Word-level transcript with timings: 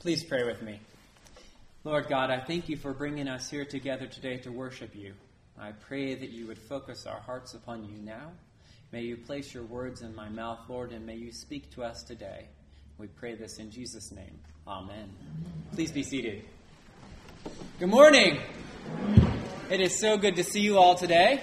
Please 0.00 0.22
pray 0.22 0.44
with 0.44 0.62
me. 0.62 0.78
Lord 1.82 2.08
God, 2.08 2.30
I 2.30 2.38
thank 2.38 2.68
you 2.68 2.76
for 2.76 2.92
bringing 2.92 3.26
us 3.26 3.50
here 3.50 3.64
together 3.64 4.06
today 4.06 4.36
to 4.38 4.52
worship 4.52 4.94
you. 4.94 5.12
I 5.58 5.72
pray 5.72 6.14
that 6.14 6.30
you 6.30 6.46
would 6.46 6.58
focus 6.58 7.04
our 7.04 7.18
hearts 7.18 7.54
upon 7.54 7.84
you 7.84 7.96
now. 8.00 8.30
May 8.92 9.02
you 9.02 9.16
place 9.16 9.52
your 9.52 9.64
words 9.64 10.02
in 10.02 10.14
my 10.14 10.28
mouth, 10.28 10.60
Lord, 10.68 10.92
and 10.92 11.04
may 11.04 11.16
you 11.16 11.32
speak 11.32 11.72
to 11.72 11.82
us 11.82 12.04
today. 12.04 12.46
We 12.96 13.08
pray 13.08 13.34
this 13.34 13.58
in 13.58 13.72
Jesus' 13.72 14.12
name. 14.12 14.38
Amen. 14.68 15.10
Please 15.72 15.90
be 15.90 16.04
seated. 16.04 16.44
Good 17.80 17.88
morning. 17.88 18.40
It 19.68 19.80
is 19.80 19.98
so 19.98 20.16
good 20.16 20.36
to 20.36 20.44
see 20.44 20.60
you 20.60 20.78
all 20.78 20.94
today. 20.94 21.42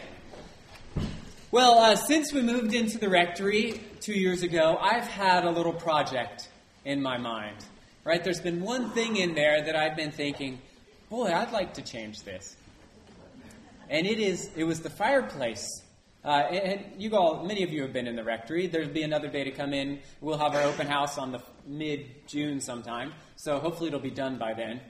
Well, 1.51 1.77
uh, 1.77 1.97
since 1.97 2.31
we 2.31 2.41
moved 2.41 2.73
into 2.73 2.99
the 2.99 3.09
rectory 3.09 3.81
two 3.99 4.13
years 4.13 4.43
ago, 4.43 4.77
I've 4.79 5.07
had 5.07 5.43
a 5.43 5.51
little 5.51 5.73
project 5.73 6.47
in 6.85 7.01
my 7.01 7.17
mind. 7.17 7.57
Right? 8.05 8.23
There's 8.23 8.39
been 8.39 8.61
one 8.61 8.91
thing 8.91 9.17
in 9.17 9.33
there 9.33 9.63
that 9.63 9.75
I've 9.75 9.95
been 9.95 10.11
thinking, 10.11 10.61
boy, 11.09 11.33
I'd 11.33 11.51
like 11.51 11.73
to 11.73 11.81
change 11.81 12.21
this. 12.21 12.55
And 13.89 14.05
it 14.05 14.19
is 14.19 14.51
it 14.55 14.63
was 14.63 14.81
the 14.81 14.91
fireplace. 14.91 15.81
Uh, 16.23 16.27
and 16.29 17.01
you 17.01 17.15
all, 17.15 17.43
many 17.43 17.63
of 17.63 17.71
you 17.71 17.81
have 17.81 17.93
been 17.93 18.05
in 18.05 18.15
the 18.15 18.23
rectory. 18.23 18.67
There'll 18.67 18.89
be 18.89 19.01
another 19.01 19.27
day 19.27 19.43
to 19.43 19.51
come 19.51 19.73
in. 19.73 19.99
We'll 20.21 20.37
have 20.37 20.53
our 20.53 20.61
open 20.61 20.85
house 20.85 21.17
on 21.17 21.31
the 21.31 21.41
mid 21.65 22.27
June 22.27 22.61
sometime. 22.61 23.11
So 23.37 23.57
hopefully 23.57 23.87
it'll 23.87 23.99
be 23.99 24.11
done 24.11 24.37
by 24.37 24.53
then. 24.53 24.81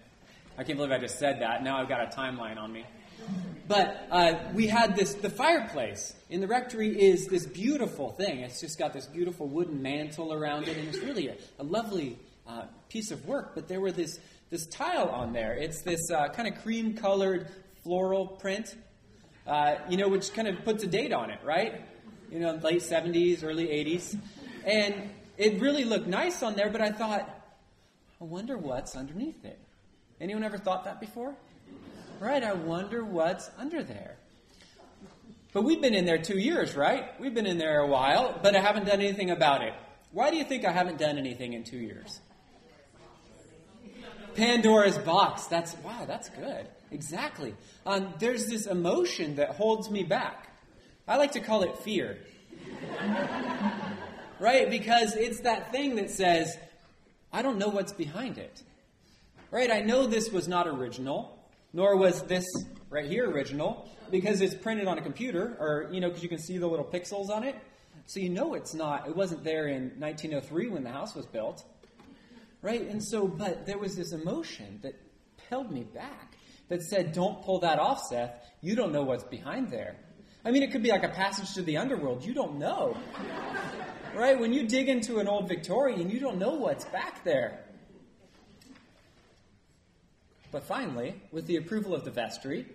I 0.58 0.66
can't 0.66 0.78
believe 0.78 0.92
I 0.92 0.98
just 0.98 1.18
said 1.18 1.40
that. 1.40 1.64
Now 1.64 1.78
I've 1.78 1.90
got 1.90 2.02
a 2.02 2.18
timeline 2.18 2.58
on 2.58 2.74
me. 2.74 2.86
But 3.70 4.08
uh, 4.12 4.36
we 4.54 4.68
had 4.68 4.94
this, 4.94 5.14
the 5.14 5.30
fireplace 5.30 6.14
in 6.30 6.42
the 6.42 6.48
rectory 6.48 6.90
is 6.90 7.28
this 7.28 7.46
beautiful 7.46 8.12
thing. 8.12 8.42
It's 8.42 8.60
just 8.60 8.78
got 8.78 8.92
this 8.92 9.06
beautiful 9.06 9.48
wooden 9.48 9.82
mantle 9.82 10.34
around 10.34 10.68
it, 10.68 10.78
and 10.78 10.88
it's 10.90 11.00
really 11.00 11.30
a, 11.30 11.36
a 11.60 11.64
lovely 11.64 12.20
uh, 12.48 12.66
piece 12.90 13.12
of 13.12 13.26
work. 13.26 13.54
But 13.56 13.68
there 13.68 13.82
were 13.82 13.92
this, 13.92 14.20
this 14.50 14.66
tile 14.68 15.10
on 15.10 15.34
there. 15.34 15.54
It's 15.54 15.82
this 15.82 16.12
uh, 16.12 16.30
kind 16.30 16.48
of 16.48 16.62
cream 16.62 16.96
colored 16.96 17.48
floral 17.84 18.28
print, 18.28 18.76
uh, 19.48 19.76
you 19.90 19.98
know, 19.98 20.08
which 20.08 20.34
kind 20.34 20.48
of 20.48 20.64
puts 20.64 20.84
a 20.84 20.88
date 20.88 21.14
on 21.14 21.30
it, 21.30 21.40
right? 21.44 21.82
You 22.32 22.40
know, 22.40 22.54
late 22.56 22.82
70s, 22.82 23.44
early 23.44 23.68
80s. 23.68 24.18
And 24.66 25.10
it 25.38 25.62
really 25.62 25.84
looked 25.84 26.08
nice 26.08 26.42
on 26.42 26.56
there, 26.56 26.70
but 26.70 26.82
I 26.82 26.92
thought, 26.92 27.30
I 28.20 28.24
wonder 28.24 28.58
what's 28.58 28.96
underneath 28.96 29.44
it. 29.46 29.60
Anyone 30.20 30.44
ever 30.44 30.58
thought 30.58 30.86
that 30.86 31.00
before? 31.00 31.36
Right, 32.20 32.44
I 32.44 32.54
wonder 32.54 33.04
what's 33.04 33.52
under 33.58 33.84
there. 33.84 34.16
But 35.52 35.64
we've 35.64 35.82
been 35.82 35.94
in 35.94 36.06
there 36.06 36.18
two 36.18 36.38
years, 36.38 36.76
right? 36.76 37.20
We've 37.20 37.34
been 37.34 37.46
in 37.46 37.58
there 37.58 37.80
a 37.80 37.88
while, 37.88 38.38
but 38.42 38.56
I 38.56 38.62
haven't 38.62 38.86
done 38.86 39.00
anything 39.00 39.32
about 39.32 39.62
it. 39.62 39.74
Why 40.12 40.32
do 40.32 40.38
you 40.38 40.44
think 40.46 40.66
I 40.66 40.72
haven't 40.72 40.98
done 40.98 41.18
anything 41.18 41.54
in 41.54 41.64
two 41.64 41.78
years? 41.78 42.22
Pandora's 44.36 44.98
box. 44.98 45.46
That's 45.46 45.76
wow. 45.78 46.06
That's 46.06 46.30
good. 46.30 46.68
Exactly. 46.92 47.56
Um, 47.86 48.14
there's 48.20 48.48
this 48.48 48.68
emotion 48.68 49.36
that 49.36 49.52
holds 49.52 49.90
me 49.90 50.04
back. 50.04 50.50
I 51.08 51.18
like 51.18 51.34
to 51.34 51.40
call 51.40 51.64
it 51.64 51.78
fear. 51.80 52.18
right? 54.40 54.70
Because 54.70 55.16
it's 55.16 55.42
that 55.42 55.72
thing 55.72 55.96
that 55.96 56.10
says, 56.10 56.58
I 57.32 57.42
don't 57.42 57.58
know 57.58 57.70
what's 57.70 57.94
behind 57.94 58.38
it. 58.38 58.64
Right? 59.52 59.72
I 59.72 59.82
know 59.82 60.08
this 60.08 60.32
was 60.32 60.48
not 60.48 60.68
original, 60.68 61.38
nor 61.74 61.96
was 61.96 62.24
this 62.24 62.46
right 62.90 63.06
here 63.06 63.30
original, 63.30 63.90
because 64.12 64.42
it's 64.42 64.56
printed 64.56 64.88
on 64.88 64.98
a 64.98 65.02
computer, 65.02 65.56
or, 65.60 65.90
you 65.92 66.00
know, 66.00 66.08
because 66.08 66.24
you 66.24 66.30
can 66.30 66.40
see 66.40 66.58
the 66.58 66.68
little 66.68 66.86
pixels 66.86 67.30
on 67.30 67.44
it. 67.44 67.56
So 68.08 68.20
you 68.20 68.30
know 68.30 68.54
it's 68.54 68.74
not, 68.74 69.08
it 69.08 69.16
wasn't 69.16 69.44
there 69.44 69.68
in 69.68 69.92
1903 70.00 70.70
when 70.70 70.84
the 70.84 70.92
house 70.92 71.16
was 71.16 71.26
built. 71.26 71.64
Right? 72.66 72.82
And 72.82 73.04
so, 73.04 73.28
but 73.28 73.68
there 73.68 73.78
was 73.78 73.96
this 73.96 74.12
emotion 74.12 74.80
that 74.82 74.96
held 75.52 75.72
me 75.72 75.84
back 75.84 76.36
that 76.68 76.82
said, 76.82 77.12
don't 77.12 77.44
pull 77.44 77.60
that 77.60 77.78
off, 77.78 78.02
Seth. 78.10 78.32
You 78.60 78.76
don't 78.76 78.92
know 78.92 79.04
what's 79.04 79.24
behind 79.24 79.70
there. 79.70 79.98
I 80.44 80.50
mean, 80.50 80.64
it 80.64 80.72
could 80.72 80.82
be 80.82 80.90
like 80.90 81.04
a 81.04 81.10
passage 81.10 81.54
to 81.54 81.62
the 81.62 81.78
underworld. 81.78 82.26
You 82.26 82.34
don't 82.34 82.58
know. 82.58 82.98
right? 84.16 84.40
When 84.40 84.52
you 84.52 84.68
dig 84.68 84.90
into 84.90 85.20
an 85.20 85.28
old 85.28 85.48
Victorian, 85.48 86.10
you 86.10 86.20
don't 86.20 86.40
know 86.40 86.56
what's 86.56 86.86
back 86.86 87.24
there. 87.24 87.66
But 90.52 90.64
finally, 90.64 91.22
with 91.32 91.46
the 91.46 91.58
approval 91.58 91.94
of 91.94 92.04
the 92.04 92.10
vestry, 92.10 92.66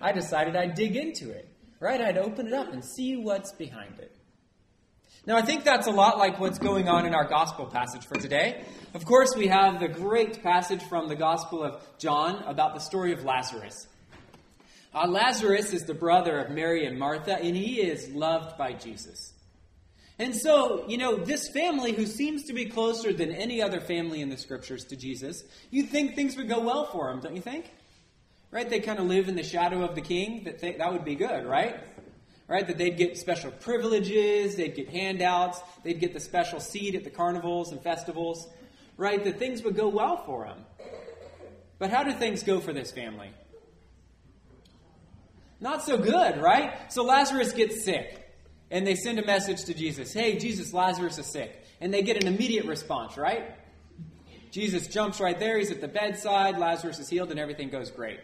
I 0.00 0.12
decided 0.12 0.54
I'd 0.54 0.76
dig 0.76 0.94
into 0.94 1.32
it. 1.32 1.48
Right? 1.80 2.00
I'd 2.00 2.18
open 2.18 2.46
it 2.46 2.52
up 2.52 2.72
and 2.72 2.84
see 2.84 3.16
what's 3.16 3.50
behind 3.50 3.98
it. 3.98 4.13
Now, 5.26 5.38
I 5.38 5.42
think 5.42 5.64
that's 5.64 5.86
a 5.86 5.90
lot 5.90 6.18
like 6.18 6.38
what's 6.38 6.58
going 6.58 6.86
on 6.86 7.06
in 7.06 7.14
our 7.14 7.24
gospel 7.24 7.64
passage 7.64 8.04
for 8.04 8.16
today. 8.16 8.62
Of 8.92 9.06
course, 9.06 9.34
we 9.34 9.46
have 9.46 9.80
the 9.80 9.88
great 9.88 10.42
passage 10.42 10.82
from 10.82 11.08
the 11.08 11.16
Gospel 11.16 11.64
of 11.64 11.82
John 11.96 12.42
about 12.44 12.74
the 12.74 12.80
story 12.80 13.14
of 13.14 13.24
Lazarus. 13.24 13.86
Uh, 14.94 15.06
Lazarus 15.08 15.72
is 15.72 15.84
the 15.84 15.94
brother 15.94 16.38
of 16.40 16.50
Mary 16.50 16.84
and 16.84 16.98
Martha, 16.98 17.38
and 17.38 17.56
he 17.56 17.80
is 17.80 18.10
loved 18.10 18.58
by 18.58 18.74
Jesus. 18.74 19.32
And 20.18 20.36
so, 20.36 20.84
you 20.88 20.98
know, 20.98 21.16
this 21.16 21.48
family 21.48 21.92
who 21.92 22.04
seems 22.04 22.44
to 22.44 22.52
be 22.52 22.66
closer 22.66 23.10
than 23.10 23.32
any 23.32 23.62
other 23.62 23.80
family 23.80 24.20
in 24.20 24.28
the 24.28 24.36
scriptures 24.36 24.84
to 24.84 24.96
Jesus, 24.96 25.42
you'd 25.70 25.88
think 25.88 26.14
things 26.14 26.36
would 26.36 26.50
go 26.50 26.60
well 26.60 26.84
for 26.84 27.10
them, 27.10 27.20
don't 27.20 27.34
you 27.34 27.40
think? 27.40 27.72
Right? 28.50 28.68
They 28.68 28.80
kind 28.80 28.98
of 28.98 29.06
live 29.06 29.30
in 29.30 29.36
the 29.36 29.42
shadow 29.42 29.84
of 29.84 29.94
the 29.94 30.02
king. 30.02 30.44
That, 30.44 30.60
th- 30.60 30.76
that 30.76 30.92
would 30.92 31.06
be 31.06 31.14
good, 31.14 31.46
right? 31.46 31.80
Right? 32.48 32.66
That 32.66 32.78
they'd 32.78 32.96
get 32.96 33.16
special 33.16 33.50
privileges, 33.50 34.56
they'd 34.56 34.74
get 34.74 34.90
handouts, 34.90 35.60
they'd 35.82 36.00
get 36.00 36.12
the 36.12 36.20
special 36.20 36.60
seat 36.60 36.94
at 36.94 37.04
the 37.04 37.10
carnivals 37.10 37.72
and 37.72 37.82
festivals, 37.82 38.48
right? 38.96 39.22
That 39.22 39.38
things 39.38 39.62
would 39.62 39.76
go 39.76 39.88
well 39.88 40.16
for 40.24 40.44
them. 40.44 40.64
But 41.78 41.90
how 41.90 42.02
do 42.04 42.12
things 42.12 42.42
go 42.42 42.60
for 42.60 42.72
this 42.72 42.92
family? 42.92 43.30
Not 45.60 45.82
so 45.82 45.96
good, 45.96 46.40
right? 46.40 46.92
So 46.92 47.04
Lazarus 47.04 47.52
gets 47.52 47.84
sick, 47.84 48.20
and 48.70 48.86
they 48.86 48.94
send 48.94 49.18
a 49.18 49.24
message 49.24 49.64
to 49.64 49.74
Jesus 49.74 50.12
Hey, 50.12 50.36
Jesus, 50.38 50.72
Lazarus 50.72 51.18
is 51.18 51.26
sick. 51.26 51.62
And 51.80 51.92
they 51.92 52.02
get 52.02 52.22
an 52.22 52.32
immediate 52.32 52.66
response, 52.66 53.16
right? 53.16 53.44
Jesus 54.50 54.86
jumps 54.86 55.20
right 55.20 55.38
there, 55.38 55.58
he's 55.58 55.72
at 55.72 55.80
the 55.80 55.88
bedside, 55.88 56.58
Lazarus 56.58 56.98
is 57.00 57.08
healed, 57.08 57.30
and 57.30 57.40
everything 57.40 57.70
goes 57.70 57.90
great. 57.90 58.20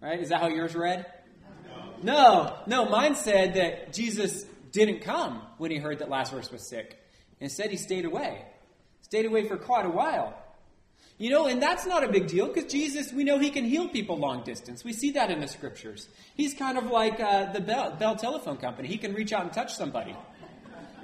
Right? 0.00 0.20
Is 0.20 0.28
that 0.28 0.40
how 0.40 0.48
yours 0.48 0.74
read? 0.74 1.04
No, 2.02 2.56
no, 2.66 2.86
mine 2.86 3.14
said 3.14 3.54
that 3.54 3.92
Jesus 3.92 4.44
didn't 4.72 5.00
come 5.00 5.42
when 5.58 5.70
he 5.70 5.78
heard 5.78 5.98
that 5.98 6.08
Lazarus 6.08 6.50
was 6.50 6.68
sick. 6.68 6.98
Instead, 7.40 7.70
he 7.70 7.76
stayed 7.76 8.04
away. 8.04 8.44
Stayed 9.02 9.26
away 9.26 9.46
for 9.48 9.56
quite 9.56 9.86
a 9.86 9.90
while. 9.90 10.36
You 11.18 11.28
know, 11.28 11.46
and 11.46 11.60
that's 11.60 11.84
not 11.84 12.02
a 12.02 12.08
big 12.08 12.28
deal 12.28 12.46
because 12.46 12.70
Jesus, 12.72 13.12
we 13.12 13.24
know 13.24 13.38
he 13.38 13.50
can 13.50 13.64
heal 13.64 13.88
people 13.88 14.16
long 14.16 14.42
distance. 14.42 14.84
We 14.84 14.94
see 14.94 15.10
that 15.12 15.30
in 15.30 15.40
the 15.40 15.48
scriptures. 15.48 16.08
He's 16.34 16.54
kind 16.54 16.78
of 16.78 16.86
like 16.86 17.20
uh, 17.20 17.52
the 17.52 17.60
Bell, 17.60 17.94
Bell 17.98 18.16
Telephone 18.16 18.56
Company. 18.56 18.88
He 18.88 18.96
can 18.96 19.12
reach 19.12 19.32
out 19.32 19.42
and 19.42 19.52
touch 19.52 19.74
somebody. 19.74 20.16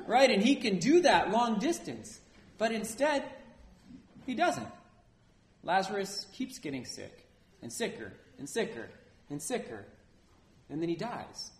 Right? 0.06 0.30
And 0.30 0.42
he 0.42 0.56
can 0.56 0.78
do 0.78 1.02
that 1.02 1.30
long 1.30 1.58
distance. 1.58 2.20
But 2.56 2.72
instead, 2.72 3.24
he 4.24 4.34
doesn't. 4.34 4.68
Lazarus 5.62 6.26
keeps 6.32 6.58
getting 6.60 6.86
sick 6.86 7.26
and 7.60 7.70
sicker 7.70 8.12
and 8.38 8.48
sicker 8.48 8.88
and 9.28 9.42
sicker 9.42 9.84
and 10.69 10.81
then 10.81 10.88
he 10.88 10.97
dies. 10.97 11.50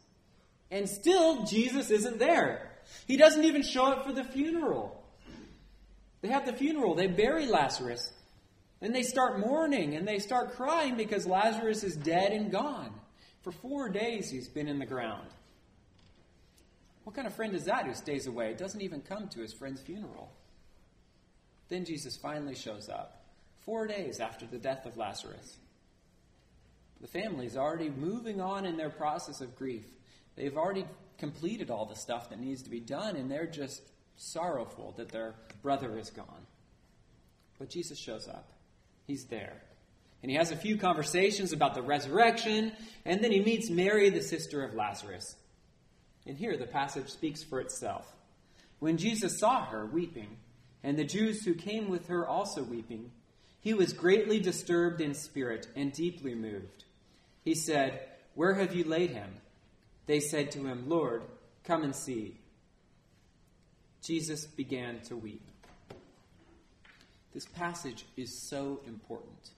And 0.71 0.89
still, 0.89 1.45
Jesus 1.45 1.91
isn't 1.91 2.19
there. 2.19 2.73
He 3.07 3.17
doesn't 3.17 3.45
even 3.45 3.63
show 3.63 3.87
up 3.87 4.05
for 4.05 4.13
the 4.13 4.25
funeral. 4.25 5.03
They 6.23 6.29
have 6.29 6.47
the 6.47 6.53
funeral, 6.53 6.95
they 6.95 7.07
bury 7.07 7.47
Lazarus, 7.47 8.11
and 8.81 8.95
they 8.95 9.03
start 9.03 9.39
mourning 9.39 9.95
and 9.95 10.07
they 10.07 10.19
start 10.19 10.57
crying 10.57 10.97
because 10.97 11.27
Lazarus 11.27 11.85
is 11.85 11.97
dead 11.97 12.33
and 12.33 12.51
gone. 12.51 12.93
For 13.43 13.53
four 13.53 13.89
days 13.89 14.31
he's 14.31 14.49
been 14.49 14.69
in 14.69 14.79
the 14.79 14.87
ground. 14.87 15.29
What 17.05 17.15
kind 17.15 17.29
of 17.29 17.35
friend 17.35 17.55
is 17.55 17.67
that 17.67 17.87
who 17.87 17.95
stays 17.95 18.27
away, 18.27 18.55
doesn't 18.55 18.81
even 18.81 19.01
come 19.01 19.29
to 19.29 19.41
his 19.41 19.53
friend's 19.53 19.81
funeral? 19.81 20.33
Then 21.69 21.85
Jesus 21.85 22.17
finally 22.17 22.57
shows 22.57 22.89
up, 22.89 23.25
four 23.65 23.87
days 23.87 24.19
after 24.19 24.47
the 24.47 24.59
death 24.59 24.87
of 24.87 24.97
Lazarus. 24.97 25.57
The 27.01 27.07
family 27.07 27.47
is 27.47 27.57
already 27.57 27.91
moving 27.91 28.41
on 28.41 28.65
in 28.65 28.77
their 28.77 28.91
process 28.91 29.41
of 29.41 29.57
grief. 29.57 29.85
They've 30.35 30.57
already 30.57 30.87
completed 31.19 31.71
all 31.71 31.87
the 31.87 31.97
stuff 31.97 32.31
that 32.31 32.41
needs 32.41 32.63
to 32.63 32.71
be 32.71 32.81
done, 32.81 33.17
and 33.17 33.31
they're 33.31 33.47
just 33.47 33.83
sorrowful 34.17 34.95
that 34.97 35.11
their 35.11 35.35
brother 35.63 35.99
is 35.99 36.11
gone. 36.11 36.47
But 37.59 37.71
Jesus 37.71 37.99
shows 37.99 38.29
up. 38.29 38.51
He's 39.07 39.25
there. 39.27 39.63
And 40.23 40.31
he 40.31 40.37
has 40.37 40.51
a 40.51 40.57
few 40.57 40.77
conversations 40.77 41.53
about 41.53 41.75
the 41.75 41.83
resurrection, 41.83 42.73
and 43.05 43.23
then 43.23 43.33
he 43.33 43.41
meets 43.41 43.71
Mary, 43.71 44.11
the 44.11 44.23
sister 44.23 44.65
of 44.65 44.75
Lazarus. 44.75 45.37
And 46.27 46.37
here 46.37 46.57
the 46.57 46.67
passage 46.67 47.09
speaks 47.09 47.43
for 47.43 47.61
itself. 47.61 48.11
When 48.79 48.97
Jesus 48.97 49.39
saw 49.39 49.65
her 49.67 49.87
weeping, 49.87 50.37
and 50.83 50.99
the 50.99 51.05
Jews 51.05 51.45
who 51.45 51.55
came 51.55 51.89
with 51.89 52.09
her 52.09 52.27
also 52.27 52.63
weeping, 52.63 53.11
he 53.61 53.75
was 53.75 53.93
greatly 53.93 54.39
disturbed 54.39 55.01
in 55.01 55.15
spirit 55.15 55.67
and 55.77 55.93
deeply 55.93 56.35
moved. 56.35 56.85
He 57.47 57.55
said, 57.55 58.01
Where 58.35 58.55
have 58.55 58.75
you 58.75 58.83
laid 58.83 59.11
him? 59.11 59.31
They 60.07 60.19
said 60.19 60.51
to 60.51 60.67
him, 60.67 60.89
Lord, 60.89 61.23
come 61.65 61.85
and 61.85 61.95
see. 61.95 62.37
Jesus 64.03 64.47
began 64.47 65.01
to 65.03 65.17
weep. 65.17 65.47
This 67.33 67.47
passage 67.47 68.05
is 68.17 68.49
so 68.51 68.81
important. 68.87 69.51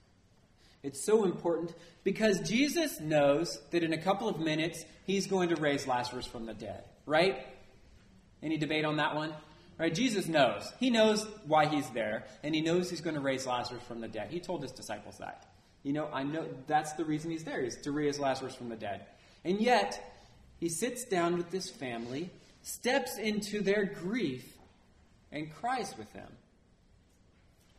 It's 0.83 1.05
so 1.05 1.25
important 1.25 1.75
because 2.05 2.41
Jesus 2.41 3.01
knows 3.01 3.59
that 3.71 3.83
in 3.83 3.95
a 3.95 3.99
couple 3.99 4.29
of 4.29 4.39
minutes 4.39 4.85
he's 5.07 5.27
going 5.27 5.49
to 5.49 5.57
raise 5.57 5.87
Lazarus 5.87 6.27
from 6.27 6.45
the 6.45 6.55
dead, 6.55 6.85
right? 7.07 7.47
Any 8.43 8.59
debate 8.59 8.85
on 8.85 8.99
that 8.99 9.17
one? 9.17 9.33
Right? 9.79 9.95
Jesus 9.95 10.29
knows. 10.29 10.71
He 10.79 10.91
knows 10.91 11.27
why 11.47 11.67
he's 11.67 11.89
there, 11.91 12.27
and 12.43 12.55
he 12.55 12.61
knows 12.61 12.91
he's 12.91 13.01
going 13.01 13.15
to 13.15 13.21
raise 13.23 13.47
Lazarus 13.47 13.83
from 13.85 14.01
the 14.01 14.09
dead. 14.09 14.29
He 14.31 14.41
told 14.41 14.63
his 14.63 14.73
disciples 14.73 15.19
that. 15.19 15.47
You 15.83 15.93
know, 15.93 16.09
I 16.13 16.23
know 16.25 16.47
that's 16.67 16.93
the 16.95 17.05
reason 17.05 17.31
he's 17.31 17.45
there, 17.45 17.61
is 17.61 17.77
to 17.83 17.93
raise 17.93 18.19
Lazarus 18.19 18.55
from 18.55 18.69
the 18.69 18.77
dead. 18.77 19.07
And 19.45 19.61
yet, 19.61 20.15
he 20.59 20.69
sits 20.69 21.05
down 21.05 21.37
with 21.37 21.51
this 21.51 21.71
family, 21.71 22.31
steps 22.63 23.17
into 23.19 23.61
their 23.61 23.85
grief, 23.85 24.57
and 25.31 25.55
cries 25.55 25.95
with 25.97 26.13
them. 26.13 26.31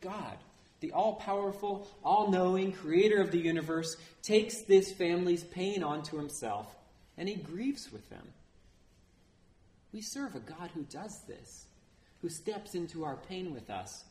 God, 0.00 0.38
the 0.80 0.92
all 0.92 1.14
powerful, 1.14 1.86
all 2.02 2.30
knowing 2.30 2.72
creator 2.72 3.20
of 3.20 3.30
the 3.30 3.38
universe, 3.38 3.96
takes 4.22 4.62
this 4.62 4.92
family's 4.92 5.44
pain 5.44 5.82
onto 5.82 6.16
himself, 6.16 6.74
and 7.18 7.28
he 7.28 7.34
grieves 7.34 7.92
with 7.92 8.08
them. 8.08 8.26
We 9.92 10.00
serve 10.00 10.34
a 10.34 10.40
God 10.40 10.70
who 10.74 10.84
does 10.84 11.20
this, 11.26 11.66
who 12.22 12.28
steps 12.28 12.74
into 12.74 13.04
our 13.04 13.16
pain 13.16 13.52
with 13.52 13.68
us. 13.68 14.04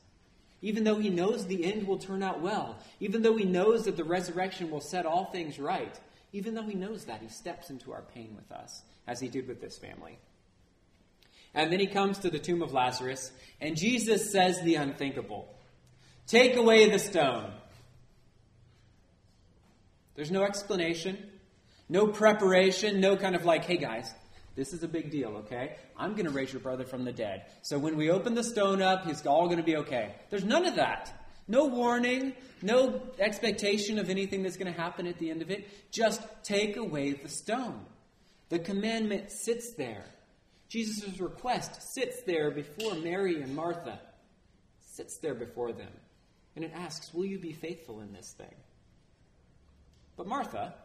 Even 0.62 0.84
though 0.84 0.98
he 0.98 1.10
knows 1.10 1.46
the 1.46 1.66
end 1.66 1.88
will 1.88 1.98
turn 1.98 2.22
out 2.22 2.42
well, 2.42 2.78
even 3.00 3.22
though 3.22 3.38
he 3.38 3.46
knows 3.46 3.86
that 3.86 3.96
the 3.96 4.04
resurrection 4.04 4.70
will 4.70 4.82
set 4.82 5.06
all 5.06 5.26
things 5.26 5.58
right, 5.58 5.98
even 6.34 6.54
though 6.54 6.64
he 6.64 6.76
knows 6.76 7.06
that, 7.06 7.22
he 7.22 7.30
steps 7.30 7.70
into 7.70 7.92
our 7.92 8.04
pain 8.14 8.36
with 8.36 8.52
us, 8.52 8.84
as 9.08 9.20
he 9.20 9.28
did 9.28 9.48
with 9.48 9.62
this 9.62 9.78
family. 9.78 10.18
And 11.54 11.72
then 11.72 11.80
he 11.80 11.88
comes 11.88 12.20
to 12.20 12.30
the 12.30 12.40
tomb 12.40 12.62
of 12.62 12.74
Lazarus, 12.74 13.32
and 13.60 13.76
Jesus 13.76 14.32
says 14.32 14.62
the 14.62 14.76
unthinkable 14.76 15.48
Take 16.28 16.56
away 16.58 16.90
the 16.90 17.00
stone. 17.00 17.52
There's 20.16 20.30
no 20.30 20.44
explanation, 20.44 21.18
no 21.88 22.06
preparation, 22.06 23.00
no 23.00 23.18
kind 23.18 23.36
of 23.36 23.46
like, 23.46 23.66
hey 23.66 23.78
guys, 23.78 24.14
this 24.60 24.74
is 24.74 24.84
a 24.84 24.90
big 24.90 25.10
deal, 25.10 25.30
okay? 25.38 25.78
I'm 25.96 26.12
going 26.12 26.26
to 26.26 26.32
raise 26.32 26.52
your 26.52 26.60
brother 26.60 26.84
from 26.84 27.06
the 27.06 27.14
dead. 27.14 27.46
So 27.62 27.80
when 27.80 27.96
we 27.96 28.12
open 28.12 28.36
the 28.36 28.44
stone 28.44 28.82
up, 28.82 29.06
he's 29.06 29.26
all 29.26 29.46
going 29.46 29.58
to 29.58 29.64
be 29.64 29.78
okay. 29.78 30.16
There's 30.30 30.44
none 30.44 30.66
of 30.66 30.76
that. 30.76 31.14
No 31.48 31.68
warning, 31.68 32.34
no 32.62 33.02
expectation 33.20 33.98
of 33.98 34.10
anything 34.10 34.44
that's 34.44 34.58
going 34.58 34.72
to 34.72 34.78
happen 34.78 35.08
at 35.08 35.18
the 35.18 35.32
end 35.32 35.42
of 35.42 35.50
it. 35.50 35.66
Just 35.92 36.22
take 36.44 36.76
away 36.76 37.14
the 37.14 37.30
stone. 37.30 37.86
The 38.50 38.60
commandment 38.60 39.32
sits 39.32 39.76
there. 39.76 40.04
Jesus' 40.68 41.22
request 41.22 41.94
sits 41.94 42.22
there 42.24 42.52
before 42.52 42.96
Mary 42.96 43.42
and 43.42 43.56
Martha, 43.56 43.98
sits 44.82 45.20
there 45.20 45.36
before 45.36 45.72
them. 45.72 45.92
And 46.58 46.66
it 46.66 46.74
asks, 46.76 47.14
Will 47.14 47.26
you 47.26 47.40
be 47.40 47.54
faithful 47.54 48.02
in 48.02 48.12
this 48.12 48.36
thing? 48.38 48.56
But 50.18 50.28
Martha, 50.28 50.76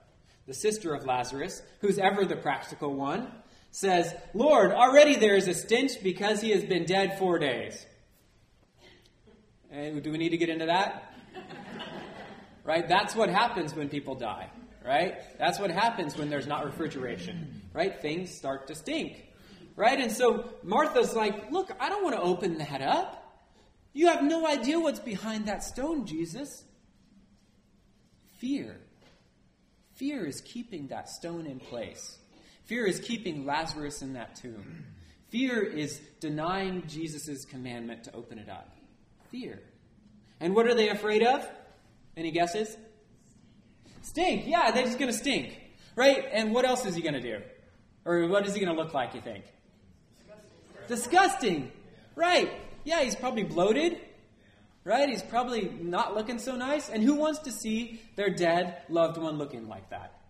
the 0.47 0.55
sister 0.55 0.95
of 0.95 1.07
Lazarus, 1.07 1.63
who's 1.81 1.99
ever 1.99 2.25
the 2.25 2.37
practical 2.37 2.95
one, 2.95 3.31
says, 3.75 4.15
Lord, 4.35 4.71
already 4.71 5.17
there 5.17 5.35
is 5.35 5.49
a 5.49 5.55
stench 5.55 6.01
because 6.01 6.41
he 6.41 6.51
has 6.53 6.65
been 6.65 6.85
dead 6.85 7.19
four 7.19 7.41
days. 7.41 7.85
And 9.69 10.01
do 10.01 10.13
we 10.13 10.19
need 10.19 10.29
to 10.29 10.37
get 10.37 10.49
into 10.49 10.67
that? 10.67 11.13
right? 12.63 12.87
That's 12.87 13.17
what 13.17 13.31
happens 13.31 13.75
when 13.75 13.89
people 13.89 14.15
die, 14.15 14.49
right? 14.87 15.17
That's 15.41 15.59
what 15.59 15.73
happens 15.73 16.17
when 16.17 16.31
there's 16.31 16.47
not 16.47 16.65
refrigeration, 16.65 17.63
right? 17.73 18.01
Things 18.01 18.33
start 18.33 18.69
to 18.69 18.77
stink, 18.77 19.27
right? 19.75 19.99
And 19.99 20.13
so 20.13 20.51
Martha's 20.63 21.17
like, 21.17 21.51
Look, 21.51 21.73
I 21.81 21.89
don't 21.89 22.05
want 22.05 22.15
to 22.15 22.23
open 22.23 22.59
that 22.59 22.81
up. 22.81 23.43
You 23.93 24.07
have 24.07 24.23
no 24.23 24.47
idea 24.47 24.79
what's 24.79 25.01
behind 25.01 25.47
that 25.47 25.65
stone, 25.65 26.07
Jesus. 26.07 26.63
Fear. 28.39 28.77
Fear 29.97 30.27
is 30.27 30.41
keeping 30.43 30.87
that 30.89 31.09
stone 31.09 31.47
in 31.47 31.59
place. 31.59 32.21
Fear 32.65 32.87
is 32.87 33.01
keeping 33.01 33.45
Lazarus 33.45 34.03
in 34.03 34.15
that 34.15 34.37
tomb. 34.37 34.85
Fear 35.29 35.63
is 35.63 36.01
denying 36.21 36.85
Jesus' 36.87 37.45
commandment 37.45 38.05
to 38.05 38.15
open 38.15 38.39
it 38.39 38.49
up. 38.49 38.75
Fear. 39.31 39.61
And 40.41 40.55
what 40.55 40.67
are 40.67 40.75
they 40.75 40.89
afraid 40.89 41.23
of? 41.23 41.47
Any 42.17 42.31
guesses? 42.31 42.77
Stink. 44.03 44.47
Yeah, 44.47 44.71
they're 44.71 44.85
just 44.85 44.99
going 44.99 45.11
to 45.11 45.17
stink. 45.17 45.61
Right? 45.97 46.25
And 46.33 46.55
what 46.55 46.65
else 46.65 46.87
is 46.87 46.95
he 46.95 47.03
going 47.03 47.15
to 47.15 47.21
do? 47.21 47.41
Or 48.05 48.27
what 48.29 48.47
is 48.47 48.55
he 48.55 48.61
going 48.65 48.75
to 48.75 48.81
look 48.81 48.95
like, 48.95 49.15
you 49.15 49.21
think? 49.21 49.45
Disgusting. 50.89 51.71
Right. 52.15 52.51
Yeah, 52.85 53.03
he's 53.03 53.17
probably 53.17 53.43
bloated. 53.43 53.99
Right? 54.85 55.09
He's 55.09 55.23
probably 55.23 55.71
not 55.81 56.15
looking 56.15 56.39
so 56.39 56.55
nice. 56.55 56.89
And 56.89 57.03
who 57.03 57.15
wants 57.15 57.41
to 57.41 57.53
see 57.53 58.01
their 58.17 58.31
dead 58.31 58.83
loved 58.89 59.17
one 59.17 59.37
looking 59.37 59.69
like 59.69 59.91
that? 59.91 60.21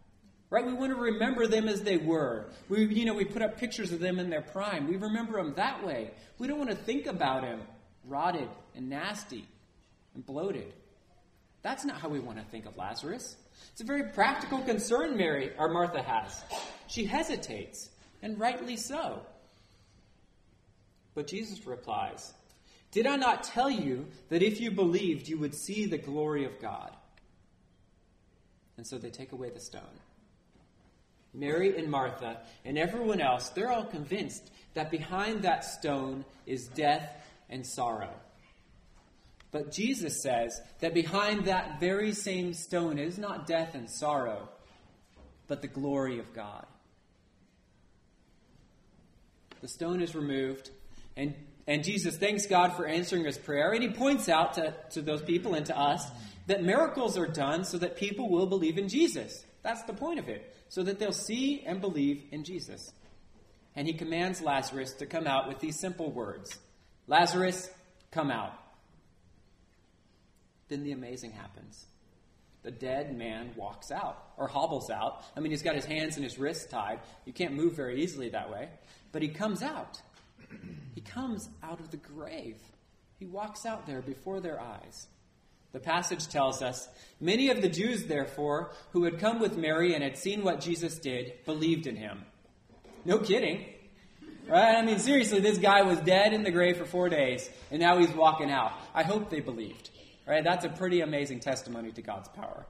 Right? 0.55 0.65
We 0.65 0.73
want 0.73 0.93
to 0.93 1.01
remember 1.01 1.49
them 1.49 1.67
as 1.67 1.83
they 1.83 1.97
were. 1.97 2.47
We, 2.69 2.85
you 2.85 3.06
know, 3.06 3.15
we 3.15 3.25
put 3.25 3.43
up 3.43 3.59
pictures 3.59 3.91
of 3.91 3.99
them 3.99 4.21
in 4.21 4.31
their 4.31 4.41
prime. 4.41 4.87
We 4.87 4.95
remember 4.95 5.43
them 5.43 5.55
that 5.56 5.85
way. 5.85 6.12
We 6.39 6.47
don't 6.47 6.59
want 6.59 6.71
to 6.71 6.77
think 6.77 7.06
about 7.06 7.43
them 7.43 7.62
rotted 8.06 8.49
and 8.77 8.89
nasty 8.89 9.49
and 10.15 10.25
bloated. 10.25 10.73
That's 11.62 11.85
not 11.85 12.01
how 12.01 12.09
we 12.09 12.21
want 12.21 12.39
to 12.39 12.45
think 12.53 12.67
of 12.67 12.77
Lazarus. 12.77 13.37
It's 13.73 13.81
a 13.81 13.85
very 13.85 14.12
practical 14.12 14.61
concern 14.61 15.17
Mary 15.17 15.51
or 15.59 15.73
Martha 15.73 16.01
has. 16.01 16.45
She 16.87 17.05
hesitates, 17.05 17.91
and 18.23 18.39
rightly 18.39 18.77
so. 18.77 19.23
But 21.17 21.27
Jesus 21.27 21.67
replies, 21.67 22.33
Did 22.93 23.09
I 23.09 23.17
not 23.17 23.43
tell 23.43 23.71
you 23.71 24.06
that 24.29 24.41
if 24.41 24.61
you 24.61 24.71
believed, 24.71 25.27
you 25.27 25.37
would 25.37 25.56
see 25.56 25.87
the 25.87 25.99
glory 25.99 26.45
of 26.45 26.61
God? 26.61 26.93
And 28.77 28.87
so 28.87 28.99
they 28.99 29.11
take 29.11 29.33
away 29.33 29.51
the 29.51 29.59
stone. 29.59 29.83
Mary 31.35 31.77
and 31.77 31.91
Martha 31.91 32.39
and 32.65 32.79
everyone 32.79 33.21
else, 33.21 33.51
they're 33.51 33.73
all 33.73 33.85
convinced 33.85 34.51
that 34.75 34.91
behind 34.91 35.43
that 35.43 35.65
stone 35.65 36.25
is 36.47 36.67
death 36.69 37.11
and 37.51 37.67
sorrow. 37.67 38.15
But 39.51 39.71
Jesus 39.71 40.21
says 40.21 40.61
that 40.81 40.95
behind 40.95 41.45
that 41.45 41.79
very 41.79 42.13
same 42.13 42.55
stone 42.55 42.99
is 42.99 43.19
not 43.19 43.47
death 43.47 43.75
and 43.75 43.89
sorrow, 43.89 44.49
but 45.47 45.63
the 45.63 45.69
glory 45.69 46.19
of 46.19 46.33
God. 46.35 46.67
The 49.61 49.69
stone 49.69 50.03
is 50.03 50.15
removed, 50.15 50.71
and, 51.17 51.35
and 51.67 51.85
Jesus 51.85 52.17
thanks 52.17 52.47
God 52.47 52.75
for 52.75 52.85
answering 52.87 53.25
his 53.25 53.39
prayer, 53.39 53.73
and 53.73 53.83
he 53.83 53.91
points 53.91 54.29
out 54.29 54.55
to, 54.55 54.75
to 54.91 55.03
those 55.03 55.23
people 55.23 55.55
and 55.55 55.65
to 55.67 55.79
us 55.79 56.05
that 56.49 56.63
miracles 56.63 57.17
are 57.17 57.27
done 57.27 57.65
so 57.65 57.79
that 57.79 57.97
people 57.97 58.29
will 58.29 58.47
believe 58.47 58.77
in 58.77 58.89
Jesus. 58.89 59.44
That's 59.65 59.83
the 59.85 59.94
point 59.94 60.21
of 60.21 60.29
it 60.29 60.55
so 60.69 60.85
that 60.85 61.01
they'll 61.01 61.11
see 61.11 61.65
and 61.67 61.81
believe 61.81 62.23
in 62.31 62.44
Jesus. 62.44 62.93
And 63.75 63.89
he 63.89 63.94
commands 63.94 64.41
Lazarus 64.41 64.93
to 64.94 65.06
come 65.06 65.27
out 65.27 65.49
with 65.49 65.59
these 65.59 65.81
simple 65.81 66.13
words 66.13 66.56
Lazarus, 67.09 67.69
come 68.13 68.31
out. 68.31 68.53
Then 70.69 70.85
the 70.85 70.93
amazing 70.93 71.33
happens. 71.33 71.87
The 72.63 72.71
dead 72.71 73.17
man 73.17 73.51
walks 73.56 73.91
out 73.91 74.23
or 74.39 74.49
hobbles 74.49 74.91
out. 74.91 75.23
I 75.37 75.41
mean, 75.41 75.51
he's 75.51 75.63
got 75.63 75.75
his 75.75 75.85
hands 75.85 76.17
and 76.17 76.25
his 76.25 76.39
wrists 76.39 76.67
tied. 76.67 77.01
You 77.27 77.33
can't 77.33 77.53
move 77.53 77.75
very 77.75 78.03
easily 78.03 78.31
that 78.31 78.51
way. 78.51 78.71
But 79.13 79.21
he 79.21 79.29
comes 79.29 79.63
out. 79.63 80.01
He 80.94 81.03
comes 81.03 81.49
out 81.63 81.81
of 81.81 81.91
the 81.91 81.99
grave. 81.99 82.56
He 83.19 83.27
walks 83.27 83.67
out 83.67 83.87
there 83.87 84.01
before 84.01 84.41
their 84.41 84.61
eyes. 84.61 85.09
The 85.75 85.81
passage 85.81 86.29
tells 86.29 86.63
us 86.63 86.89
many 87.21 87.51
of 87.51 87.61
the 87.61 87.69
Jews, 87.69 88.05
therefore, 88.05 88.71
who 88.93 89.03
had 89.03 89.19
come 89.19 89.41
with 89.41 89.59
Mary 89.59 89.93
and 89.93 90.05
had 90.05 90.17
seen 90.17 90.45
what 90.45 90.61
Jesus 90.61 91.01
did, 91.01 91.33
believed 91.45 91.89
in 91.89 91.97
him. 91.97 92.23
No 93.05 93.19
kidding. 93.19 93.67
Right? 94.47 94.77
I 94.77 94.83
mean, 94.83 95.01
seriously, 95.01 95.41
this 95.41 95.59
guy 95.59 95.83
was 95.83 95.99
dead 95.99 96.33
in 96.33 96.45
the 96.45 96.53
grave 96.53 96.77
for 96.77 96.85
four 96.85 97.09
days, 97.09 97.51
and 97.73 97.81
now 97.81 97.99
he's 97.99 98.13
walking 98.13 98.53
out. 98.53 98.71
I 98.95 99.03
hope 99.03 99.31
they 99.31 99.41
believed. 99.41 99.91
Right? 100.29 100.45
That's 100.45 100.65
a 100.65 100.69
pretty 100.69 101.01
amazing 101.01 101.41
testimony 101.41 101.91
to 101.91 102.03
God's 102.03 102.29
power. 102.29 102.67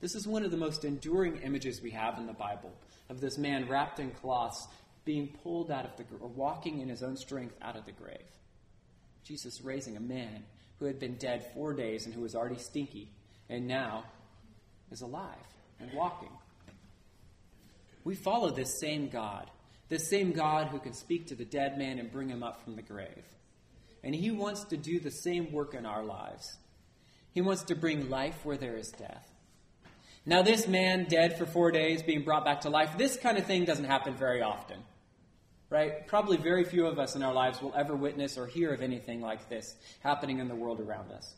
This 0.00 0.16
is 0.16 0.26
one 0.26 0.44
of 0.44 0.50
the 0.50 0.56
most 0.56 0.84
enduring 0.84 1.42
images 1.42 1.80
we 1.80 1.92
have 1.92 2.18
in 2.18 2.26
the 2.26 2.32
Bible 2.32 2.72
of 3.08 3.20
this 3.20 3.38
man 3.38 3.68
wrapped 3.68 4.00
in 4.00 4.10
cloths 4.10 4.66
being 5.04 5.28
pulled 5.44 5.70
out 5.70 5.84
of 5.84 5.96
the 5.96 6.02
grave 6.02 6.22
or 6.22 6.28
walking 6.28 6.80
in 6.80 6.88
his 6.88 7.04
own 7.04 7.16
strength 7.16 7.54
out 7.62 7.76
of 7.76 7.86
the 7.86 7.92
grave. 7.92 8.18
Jesus 9.22 9.60
raising 9.60 9.96
a 9.96 10.00
man 10.00 10.42
who 10.82 10.88
had 10.88 10.98
been 10.98 11.14
dead 11.14 11.48
four 11.54 11.72
days 11.72 12.06
and 12.06 12.14
who 12.14 12.22
was 12.22 12.34
already 12.34 12.58
stinky, 12.58 13.08
and 13.48 13.68
now 13.68 14.02
is 14.90 15.00
alive 15.00 15.46
and 15.78 15.92
walking. 15.92 16.28
We 18.02 18.16
follow 18.16 18.50
this 18.50 18.80
same 18.80 19.08
God, 19.08 19.48
this 19.88 20.10
same 20.10 20.32
God 20.32 20.66
who 20.66 20.80
can 20.80 20.92
speak 20.92 21.28
to 21.28 21.36
the 21.36 21.44
dead 21.44 21.78
man 21.78 22.00
and 22.00 22.10
bring 22.10 22.28
him 22.28 22.42
up 22.42 22.64
from 22.64 22.74
the 22.74 22.82
grave. 22.82 23.22
And 24.02 24.12
he 24.12 24.32
wants 24.32 24.64
to 24.64 24.76
do 24.76 24.98
the 24.98 25.12
same 25.12 25.52
work 25.52 25.74
in 25.74 25.86
our 25.86 26.02
lives. 26.02 26.58
He 27.32 27.42
wants 27.42 27.62
to 27.64 27.76
bring 27.76 28.10
life 28.10 28.40
where 28.42 28.56
there 28.56 28.76
is 28.76 28.90
death. 28.90 29.30
Now, 30.26 30.42
this 30.42 30.66
man 30.66 31.04
dead 31.04 31.38
for 31.38 31.46
four 31.46 31.70
days 31.70 32.02
being 32.02 32.24
brought 32.24 32.44
back 32.44 32.62
to 32.62 32.70
life, 32.70 32.98
this 32.98 33.16
kind 33.16 33.38
of 33.38 33.46
thing 33.46 33.66
doesn't 33.66 33.84
happen 33.84 34.14
very 34.14 34.42
often. 34.42 34.78
Right? 35.72 36.06
Probably 36.06 36.36
very 36.36 36.64
few 36.64 36.86
of 36.86 36.98
us 36.98 37.16
in 37.16 37.22
our 37.22 37.32
lives 37.32 37.62
will 37.62 37.72
ever 37.74 37.96
witness 37.96 38.36
or 38.36 38.46
hear 38.46 38.74
of 38.74 38.82
anything 38.82 39.22
like 39.22 39.48
this 39.48 39.74
happening 40.00 40.38
in 40.38 40.46
the 40.46 40.54
world 40.54 40.80
around 40.80 41.10
us. 41.10 41.34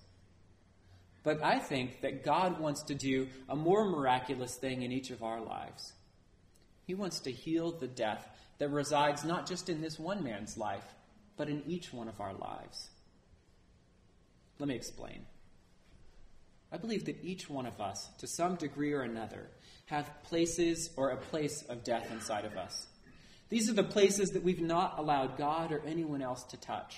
But 1.23 1.41
I 1.43 1.61
think 1.61 2.01
that 2.01 2.25
God 2.25 2.59
wants 2.59 2.83
to 2.83 2.97
do 2.97 3.29
a 3.49 3.55
more 3.55 3.85
miraculous 3.85 4.57
thing 4.57 4.83
in 4.83 4.91
each 4.91 5.11
of 5.11 5.23
our 5.23 5.41
lives. 5.41 5.93
He 6.85 6.95
wants 6.95 7.21
to 7.21 7.31
heal 7.31 7.71
the 7.71 7.87
death 7.87 8.29
that 8.59 8.71
resides 8.71 9.25
not 9.25 9.47
just 9.47 9.69
in 9.69 9.81
this 9.81 10.01
one 10.01 10.25
man's 10.25 10.59
life, 10.59 10.85
but 11.37 11.49
in 11.49 11.63
each 11.69 11.93
one 11.93 12.09
of 12.09 12.21
our 12.21 12.35
lives. 12.35 12.91
Let 14.59 14.69
me 14.69 14.75
explain. 14.75 15.27
I 16.73 16.77
believe 16.77 17.05
that 17.05 17.23
each 17.23 17.49
one 17.49 17.67
of 17.67 17.81
us, 17.81 18.09
to 18.19 18.27
some 18.27 18.57
degree 18.57 18.93
or 18.93 19.03
another, 19.03 19.49
have 19.87 20.11
places 20.25 20.91
or 20.97 21.11
a 21.11 21.17
place 21.17 21.63
of 21.69 21.85
death 21.85 22.11
inside 22.11 22.45
of 22.45 22.57
us. 22.57 22.89
These 23.49 23.71
are 23.71 23.75
the 23.75 23.85
places 23.85 24.31
that 24.31 24.43
we've 24.43 24.61
not 24.61 24.99
allowed 24.99 25.37
God 25.37 25.73
or 25.73 25.83
anyone 25.87 26.23
else 26.23 26.43
to 26.45 26.57
touch. 26.57 26.97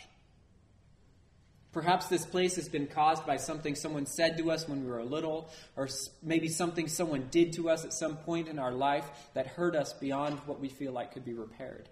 Perhaps 1.73 2.07
this 2.07 2.25
place 2.25 2.57
has 2.57 2.71
been 2.71 2.87
caused 2.87 3.27
by 3.27 3.37
something 3.37 3.75
someone 3.75 4.07
said 4.07 4.39
to 4.39 4.51
us 4.51 4.67
when 4.67 4.83
we 4.83 4.91
were 4.91 5.05
little, 5.05 5.51
or 5.77 5.89
maybe 6.23 6.49
something 6.49 6.89
someone 6.89 7.29
did 7.31 7.53
to 7.53 7.69
us 7.69 7.85
at 7.85 7.93
some 7.93 8.17
point 8.17 8.49
in 8.49 8.59
our 8.59 8.73
life 8.73 9.05
that 9.35 9.47
hurt 9.47 9.77
us 9.77 9.93
beyond 9.93 10.39
what 10.47 10.59
we 10.59 10.71
feel 10.71 10.93
like 10.93 11.13
could 11.13 11.25
be 11.25 11.35
repaired. 11.35 11.91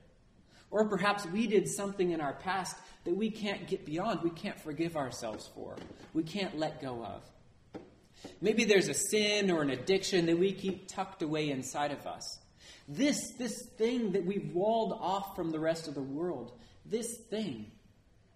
Or 0.71 0.89
perhaps 0.89 1.27
we 1.27 1.47
did 1.47 1.69
something 1.69 2.13
in 2.13 2.23
our 2.23 2.33
past 2.33 2.77
that 3.05 3.15
we 3.15 3.31
can't 3.31 3.69
get 3.69 3.85
beyond, 3.85 4.23
we 4.23 4.31
can't 4.31 4.59
forgive 4.59 4.97
ourselves 4.97 5.51
for, 5.55 5.77
we 6.15 6.23
can't 6.23 6.59
let 6.59 6.81
go 6.81 7.05
of. 7.05 7.23
Maybe 8.41 8.65
there's 8.65 8.89
a 8.89 8.95
sin 8.95 9.51
or 9.51 9.61
an 9.61 9.69
addiction 9.69 10.25
that 10.27 10.39
we 10.39 10.53
keep 10.53 10.89
tucked 10.89 11.23
away 11.23 11.51
inside 11.51 11.93
of 11.93 12.07
us. 12.07 12.39
This, 12.87 13.33
this 13.39 13.63
thing 13.79 14.13
that 14.13 14.25
we've 14.25 14.53
walled 14.53 14.93
off 14.93 15.35
from 15.35 15.51
the 15.51 15.61
rest 15.61 15.89
of 15.89 15.95
the 15.95 16.03
world, 16.03 16.53
this 16.85 17.17
thing 17.31 17.71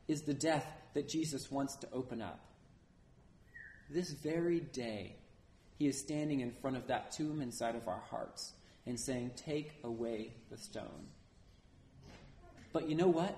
is 0.07 0.23
the 0.23 0.35
death 0.35 0.67
that 0.95 1.09
Jesus 1.09 1.51
wants 1.51 1.77
to 1.77 1.89
open 1.93 2.23
up. 2.23 2.41
This 3.91 4.11
very 4.11 4.61
day, 4.61 5.17
he 5.79 5.87
is 5.87 5.99
standing 5.99 6.41
in 6.41 6.51
front 6.51 6.77
of 6.77 6.87
that 6.89 7.13
tomb 7.13 7.41
inside 7.41 7.77
of 7.77 7.89
our 7.89 8.03
hearts 8.11 8.53
and 8.87 8.99
saying, 8.99 9.33
Take 9.37 9.73
away 9.85 10.33
the 10.51 10.57
stone. 10.57 11.09
But 12.73 12.89
you 12.89 12.97
know 12.97 13.09
what? 13.09 13.37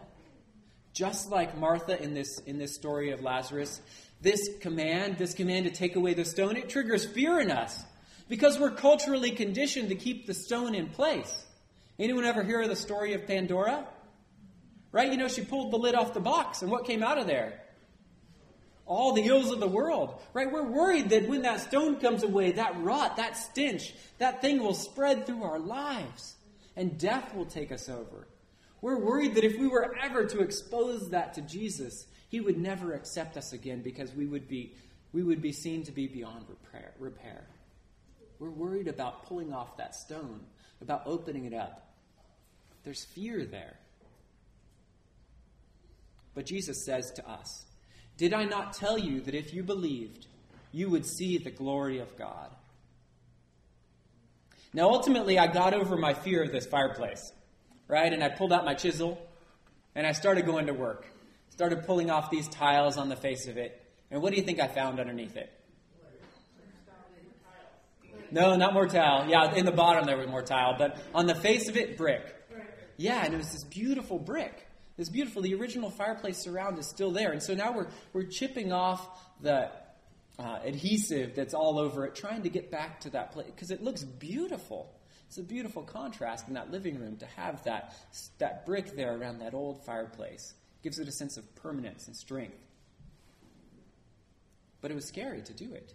Just 0.93 1.31
like 1.31 1.57
Martha 1.57 2.01
in 2.01 2.15
this, 2.15 2.39
in 2.47 2.59
this 2.59 2.75
story 2.75 3.11
of 3.11 3.21
Lazarus, 3.21 3.81
this 4.21 4.49
command, 4.61 5.19
this 5.19 5.35
command 5.35 5.67
to 5.67 5.71
take 5.71 5.97
away 5.97 6.15
the 6.15 6.25
stone, 6.25 6.57
it 6.57 6.69
triggers 6.69 7.05
fear 7.05 7.41
in 7.41 7.51
us 7.51 7.85
because 8.31 8.61
we're 8.61 8.71
culturally 8.71 9.33
conditioned 9.33 9.89
to 9.89 9.97
keep 9.97 10.27
the 10.27 10.33
stone 10.33 10.77
in 10.77 10.87
place. 10.87 11.45
Anyone 11.99 12.25
ever 12.25 12.45
hear 12.45 12.67
the 12.69 12.77
story 12.77 13.13
of 13.13 13.27
Pandora? 13.27 13.85
Right? 14.93 15.11
You 15.11 15.19
know, 15.19 15.27
she 15.27 15.43
pulled 15.43 15.73
the 15.73 15.77
lid 15.77 15.97
off 15.97 16.15
the 16.15 16.21
box, 16.21 16.63
and 16.63 16.71
what 16.71 16.87
came 16.87 17.03
out 17.03 17.19
of 17.19 17.27
there? 17.27 17.61
All 18.87 19.13
the 19.13 19.27
ills 19.27 19.51
of 19.51 19.59
the 19.59 19.67
world. 19.67 20.15
Right? 20.33 20.51
We're 20.51 20.63
worried 20.63 21.11
that 21.11 21.29
when 21.29 21.43
that 21.43 21.61
stone 21.61 21.97
comes 21.97 22.23
away, 22.23 22.53
that 22.53 22.81
rot, 22.81 23.17
that 23.17 23.37
stench, 23.37 23.95
that 24.19 24.41
thing 24.41 24.63
will 24.63 24.75
spread 24.75 25.27
through 25.27 25.43
our 25.43 25.59
lives, 25.59 26.37
and 26.77 26.97
death 26.99 27.35
will 27.35 27.47
take 27.47 27.73
us 27.73 27.89
over. 27.89 28.29
We're 28.81 28.99
worried 28.99 29.35
that 29.35 29.45
if 29.45 29.59
we 29.59 29.67
were 29.67 29.97
ever 30.01 30.25
to 30.25 30.41
expose 30.41 31.11
that 31.11 31.35
to 31.35 31.43
Jesus, 31.43 32.07
he 32.29 32.41
would 32.41 32.59
never 32.59 32.93
accept 32.93 33.37
us 33.37 33.53
again 33.53 33.83
because 33.83 34.15
we 34.15 34.27
would 34.27 34.47
be, 34.47 34.73
we 35.13 35.25
would 35.25 35.43
be 35.43 35.53
seen 35.53 35.83
to 35.83 35.93
be 35.93 36.07
beyond 36.07 36.47
repair. 36.49 36.93
repair. 37.01 37.45
We're 38.41 38.51
worried 38.51 38.89
about 38.89 39.27
pulling 39.27 39.53
off 39.53 39.77
that 39.77 39.95
stone, 39.95 40.41
about 40.83 41.03
opening 41.07 41.45
it 41.45 41.55
up. 41.55 41.95
There's 42.83 43.05
fear 43.05 43.45
there. 43.45 43.77
But 46.35 46.47
Jesus 46.47 46.85
says 46.85 47.13
to 47.13 47.31
us, 47.31 47.67
Did 48.17 48.35
I 48.35 48.45
not 48.45 48.73
tell 48.73 48.99
you 48.99 49.21
that 49.21 49.35
if 49.35 49.55
you 49.55 49.63
believed, 49.63 50.27
you 50.73 50.91
would 50.91 51.07
see 51.07 51.39
the 51.39 51.51
glory 51.51 52.01
of 52.01 52.17
God? 52.17 52.51
Now, 54.73 54.89
ultimately, 54.89 55.39
I 55.39 55.47
got 55.47 55.75
over 55.75 55.97
my 55.97 56.15
fear 56.15 56.43
of 56.43 56.51
this 56.51 56.67
fireplace 56.67 57.33
right? 57.91 58.13
And 58.13 58.23
I 58.23 58.29
pulled 58.29 58.53
out 58.53 58.65
my 58.65 58.75
chisel 58.75 59.21
and 59.95 60.07
I 60.07 60.13
started 60.13 60.47
going 60.47 60.67
to 60.67 60.73
work. 60.73 61.07
Started 61.51 61.85
pulling 61.85 62.11
off 62.11 62.31
these 62.31 62.49
tiles 62.49 62.97
on 62.97 63.09
the 63.09 63.17
face 63.17 63.49
of 63.49 63.59
it. 63.59 63.85
And 64.11 64.23
what 64.23 64.31
do 64.31 64.37
you 64.37 64.45
think 64.45 64.61
I 64.61 64.69
found 64.69 65.01
underneath 65.01 65.37
it? 65.37 65.53
No, 68.33 68.57
not 68.57 68.75
more 68.75 68.87
tile. 68.87 69.29
Yeah, 69.29 69.55
in 69.55 69.65
the 69.65 69.73
bottom 69.73 70.07
there 70.07 70.17
was 70.17 70.29
more 70.29 70.43
tile, 70.43 70.77
but 70.79 70.99
on 71.15 71.27
the 71.27 71.35
face 71.35 71.69
of 71.69 71.77
it, 71.77 71.97
brick. 71.97 72.37
Yeah, 72.97 73.25
and 73.25 73.33
it 73.33 73.37
was 73.39 73.53
this 73.53 73.65
beautiful 73.65 74.19
brick. 74.19 74.67
This 74.97 75.09
beautiful, 75.09 75.41
the 75.41 75.55
original 75.55 75.89
fireplace 75.89 76.37
surround 76.37 76.79
is 76.79 76.87
still 76.87 77.11
there. 77.11 77.33
And 77.33 77.43
so 77.43 77.55
now 77.55 77.73
we're, 77.73 77.87
we're 78.13 78.25
chipping 78.25 78.73
off 78.73 79.09
the 79.41 79.71
uh, 80.39 80.59
adhesive 80.63 81.35
that's 81.35 81.55
all 81.55 81.79
over 81.79 82.05
it, 82.05 82.15
trying 82.15 82.43
to 82.43 82.51
get 82.51 82.71
back 82.71 83.01
to 83.01 83.11
that 83.11 83.33
place 83.33 83.47
because 83.47 83.71
it 83.71 83.83
looks 83.83 84.05
beautiful. 84.05 84.95
It's 85.29 85.39
a 85.39 85.43
beautiful 85.43 85.83
contrast 85.83 86.49
in 86.49 86.55
that 86.55 86.71
living 86.71 86.99
room 86.99 87.17
to 87.19 87.27
have 87.37 87.65
that, 87.65 87.95
that 88.39 88.67
brick 88.67 88.97
there 88.97 89.17
around 89.17 89.39
that 89.39 89.55
old 89.55 89.85
fireplace. 89.87 90.55
Gives 90.83 90.99
it 90.99 91.09
a 91.09 91.13
sense 91.13 91.39
of 91.39 91.55
permanence 91.55 92.07
and 92.07 92.17
strength. 92.17 92.59
But 94.81 94.91
it 94.91 94.95
was 94.95 95.07
scary 95.07 95.41
to 95.43 95.53
do 95.55 95.73
it. 95.73 95.95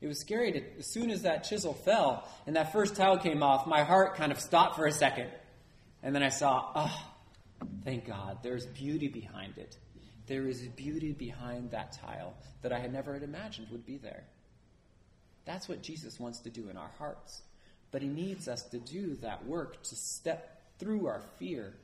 It 0.00 0.06
was 0.06 0.20
scary 0.20 0.52
to, 0.52 0.62
as 0.78 0.86
soon 0.86 1.10
as 1.10 1.22
that 1.22 1.44
chisel 1.44 1.74
fell 1.74 2.28
and 2.46 2.56
that 2.56 2.72
first 2.72 2.94
tile 2.94 3.18
came 3.18 3.42
off, 3.42 3.66
my 3.66 3.82
heart 3.82 4.14
kind 4.16 4.30
of 4.30 4.40
stopped 4.40 4.76
for 4.76 4.86
a 4.86 4.92
second. 4.92 5.28
And 6.02 6.14
then 6.14 6.22
I 6.22 6.28
saw, 6.28 6.70
oh, 6.74 7.10
thank 7.84 8.06
God, 8.06 8.38
there's 8.42 8.66
beauty 8.66 9.08
behind 9.08 9.58
it. 9.58 9.76
There 10.26 10.46
is 10.46 10.60
beauty 10.60 11.12
behind 11.12 11.72
that 11.72 11.92
tile 11.92 12.34
that 12.62 12.72
I 12.72 12.78
had 12.78 12.92
never 12.92 13.16
imagined 13.16 13.68
would 13.70 13.86
be 13.86 13.96
there. 13.96 14.22
That's 15.44 15.68
what 15.68 15.82
Jesus 15.82 16.20
wants 16.20 16.40
to 16.40 16.50
do 16.50 16.68
in 16.68 16.76
our 16.76 16.90
hearts. 16.98 17.42
But 17.90 18.02
He 18.02 18.08
needs 18.08 18.46
us 18.46 18.62
to 18.64 18.78
do 18.78 19.16
that 19.16 19.46
work, 19.46 19.82
to 19.82 19.96
step 19.96 20.60
through 20.78 21.06
our 21.06 21.22
fear, 21.38 21.74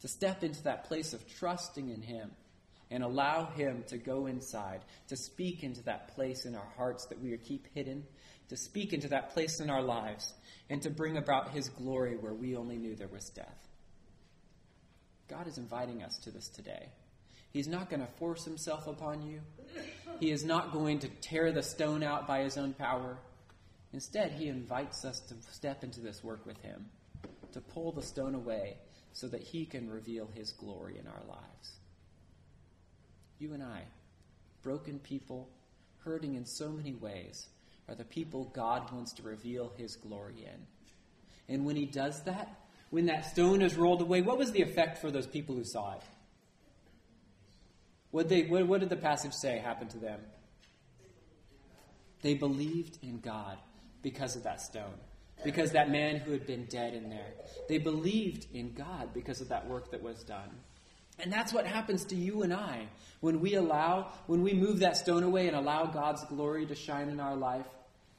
to 0.00 0.08
step 0.08 0.42
into 0.42 0.62
that 0.64 0.84
place 0.84 1.14
of 1.14 1.24
trusting 1.38 1.88
in 1.88 2.02
Him 2.02 2.32
and 2.92 3.02
allow 3.02 3.46
Him 3.46 3.82
to 3.88 3.98
go 3.98 4.26
inside, 4.26 4.82
to 5.08 5.16
speak 5.16 5.64
into 5.64 5.82
that 5.84 6.14
place 6.14 6.44
in 6.44 6.54
our 6.54 6.68
hearts 6.76 7.06
that 7.06 7.20
we 7.20 7.36
keep 7.38 7.66
hidden, 7.74 8.04
to 8.48 8.56
speak 8.56 8.92
into 8.92 9.08
that 9.08 9.32
place 9.32 9.60
in 9.60 9.70
our 9.70 9.82
lives, 9.82 10.32
and 10.70 10.82
to 10.82 10.90
bring 10.90 11.16
about 11.16 11.50
His 11.50 11.68
glory 11.68 12.16
where 12.16 12.34
we 12.34 12.54
only 12.56 12.76
knew 12.76 12.94
there 12.94 13.08
was 13.08 13.30
death. 13.30 13.68
God 15.28 15.48
is 15.48 15.58
inviting 15.58 16.02
us 16.02 16.18
to 16.24 16.30
this 16.30 16.48
today. 16.48 16.90
He's 17.50 17.68
not 17.68 17.90
going 17.90 18.00
to 18.00 18.12
force 18.18 18.44
Himself 18.44 18.86
upon 18.86 19.22
you. 19.22 19.40
He 20.20 20.30
is 20.30 20.44
not 20.44 20.72
going 20.72 21.00
to 21.00 21.08
tear 21.08 21.50
the 21.50 21.62
stone 21.62 22.02
out 22.02 22.26
by 22.26 22.42
His 22.42 22.56
own 22.56 22.74
power. 22.74 23.18
Instead, 23.92 24.32
he 24.32 24.48
invites 24.48 25.04
us 25.04 25.20
to 25.20 25.34
step 25.52 25.84
into 25.84 26.00
this 26.00 26.24
work 26.24 26.46
with 26.46 26.60
him, 26.62 26.86
to 27.52 27.60
pull 27.60 27.92
the 27.92 28.02
stone 28.02 28.34
away 28.34 28.78
so 29.12 29.28
that 29.28 29.42
he 29.42 29.66
can 29.66 29.90
reveal 29.90 30.28
his 30.34 30.52
glory 30.52 30.98
in 30.98 31.06
our 31.06 31.22
lives. 31.28 31.78
You 33.42 33.54
and 33.54 33.62
I, 33.64 33.82
broken 34.62 35.00
people, 35.00 35.48
hurting 36.04 36.36
in 36.36 36.46
so 36.46 36.68
many 36.68 36.94
ways, 36.94 37.48
are 37.88 37.96
the 37.96 38.04
people 38.04 38.52
God 38.54 38.92
wants 38.92 39.12
to 39.14 39.22
reveal 39.24 39.72
his 39.76 39.96
glory 39.96 40.46
in. 40.46 41.52
And 41.52 41.66
when 41.66 41.74
he 41.74 41.84
does 41.84 42.22
that, 42.22 42.60
when 42.90 43.06
that 43.06 43.32
stone 43.32 43.60
is 43.60 43.74
rolled 43.74 44.00
away, 44.00 44.22
what 44.22 44.38
was 44.38 44.52
the 44.52 44.62
effect 44.62 44.98
for 44.98 45.10
those 45.10 45.26
people 45.26 45.56
who 45.56 45.64
saw 45.64 45.94
it? 45.94 46.02
What, 48.12 48.28
they, 48.28 48.44
what, 48.44 48.64
what 48.68 48.78
did 48.78 48.90
the 48.90 48.96
passage 48.96 49.32
say 49.32 49.58
happened 49.58 49.90
to 49.90 49.98
them? 49.98 50.20
They 52.20 52.34
believed 52.34 52.98
in 53.02 53.18
God 53.18 53.58
because 54.02 54.36
of 54.36 54.44
that 54.44 54.60
stone, 54.60 55.00
because 55.42 55.72
that 55.72 55.90
man 55.90 56.18
who 56.18 56.30
had 56.30 56.46
been 56.46 56.66
dead 56.66 56.94
in 56.94 57.10
there. 57.10 57.32
They 57.68 57.78
believed 57.78 58.46
in 58.54 58.72
God 58.72 59.12
because 59.12 59.40
of 59.40 59.48
that 59.48 59.68
work 59.68 59.90
that 59.90 60.00
was 60.00 60.22
done. 60.22 60.50
And 61.18 61.32
that's 61.32 61.52
what 61.52 61.66
happens 61.66 62.04
to 62.06 62.16
you 62.16 62.42
and 62.42 62.52
I 62.52 62.88
when 63.20 63.40
we 63.40 63.54
allow, 63.54 64.12
when 64.26 64.42
we 64.42 64.54
move 64.54 64.80
that 64.80 64.96
stone 64.96 65.22
away 65.22 65.46
and 65.46 65.56
allow 65.56 65.86
God's 65.86 66.24
glory 66.24 66.66
to 66.66 66.74
shine 66.74 67.08
in 67.08 67.20
our 67.20 67.36
life, 67.36 67.66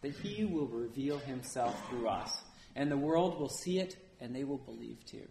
that 0.01 0.15
He 0.15 0.45
will 0.45 0.67
reveal 0.67 1.17
Himself 1.17 1.75
through 1.89 2.07
us. 2.07 2.41
And 2.75 2.91
the 2.91 2.97
world 2.97 3.39
will 3.39 3.49
see 3.49 3.79
it 3.79 3.97
and 4.21 4.35
they 4.35 4.43
will 4.43 4.57
believe 4.57 5.03
too. 5.05 5.27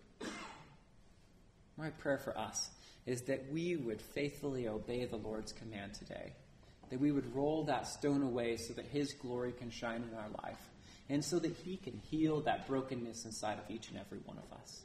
My 1.77 1.91
prayer 1.91 2.19
for 2.19 2.37
us 2.37 2.71
is 3.07 3.23
that 3.23 3.51
we 3.51 3.77
would 3.77 4.01
faithfully 4.01 4.69
obey 4.69 5.07
the 5.07 5.17
Lord's 5.17 5.53
command 5.53 5.95
today 5.95 6.35
that 6.93 7.01
we 7.01 7.11
would 7.11 7.35
roll 7.35 7.65
that 7.65 7.89
stone 7.89 8.23
away 8.23 8.59
so 8.59 8.75
that 8.75 8.85
His 8.85 9.15
glory 9.15 9.53
can 9.53 9.71
shine 9.71 10.05
in 10.07 10.15
our 10.15 10.29
life, 10.45 10.61
and 11.09 11.25
so 11.25 11.39
that 11.39 11.57
He 11.65 11.79
can 11.79 11.99
heal 12.11 12.43
that 12.43 12.69
brokenness 12.69 13.25
inside 13.25 13.59
of 13.59 13.65
each 13.71 13.89
and 13.89 13.99
every 13.99 14.19
one 14.27 14.37
of 14.37 14.59
us. 14.61 14.83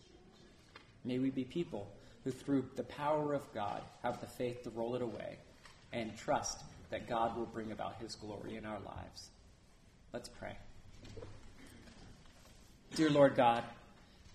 May 1.03 1.19
we 1.19 1.31
be 1.31 1.43
people 1.43 1.91
who, 2.27 2.34
through 2.34 2.65
the 2.75 2.84
power 2.84 3.34
of 3.34 3.53
God, 3.53 3.81
have 4.03 4.19
the 4.19 4.27
faith 4.27 4.62
to 4.63 4.69
roll 4.72 4.96
it 4.96 5.01
away 5.01 5.38
and 5.93 6.17
trust 6.17 6.60
that 6.89 7.07
God 7.07 7.38
will 7.38 7.46
bring 7.46 7.72
about 7.72 7.96
His 8.01 8.15
glory 8.15 8.57
in 8.57 8.65
our 8.65 8.79
lives. 8.81 9.29
Let's 10.12 10.27
pray. 10.27 10.57
Dear 12.96 13.12
Lord 13.12 13.36
God, 13.38 13.63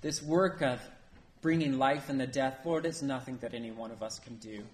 this 0.00 0.22
work 0.22 0.62
of 0.62 0.80
bringing 1.42 1.78
life 1.78 2.08
and 2.08 2.18
the 2.18 2.26
death, 2.26 2.60
Lord, 2.64 2.86
is 2.86 3.02
nothing 3.02 3.36
that 3.42 3.52
any 3.52 3.72
one 3.72 3.90
of 3.90 4.02
us 4.02 4.18
can 4.18 4.36
do. 4.36 4.64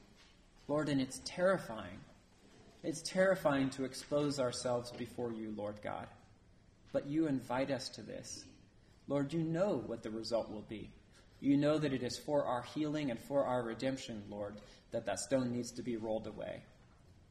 Lord, 0.68 0.88
and 0.88 1.00
it's 1.00 1.20
terrifying. 1.24 1.98
It's 2.84 3.02
terrifying 3.02 3.70
to 3.70 3.84
expose 3.84 4.38
ourselves 4.38 4.92
before 4.92 5.32
you, 5.32 5.52
Lord 5.56 5.74
God. 5.82 6.06
But 6.92 7.08
you 7.08 7.26
invite 7.26 7.72
us 7.72 7.88
to 7.90 8.02
this. 8.02 8.44
Lord, 9.08 9.32
you 9.32 9.42
know 9.42 9.82
what 9.86 10.04
the 10.04 10.10
result 10.10 10.52
will 10.52 10.64
be. 10.68 10.90
You 11.40 11.56
know 11.56 11.78
that 11.78 11.92
it 11.92 12.02
is 12.02 12.18
for 12.18 12.44
our 12.44 12.62
healing 12.62 13.10
and 13.10 13.20
for 13.20 13.44
our 13.44 13.62
redemption, 13.62 14.22
Lord, 14.28 14.56
that 14.90 15.06
that 15.06 15.20
stone 15.20 15.52
needs 15.52 15.70
to 15.72 15.82
be 15.82 15.96
rolled 15.96 16.26
away. 16.26 16.62